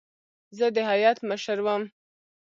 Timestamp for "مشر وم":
1.29-1.83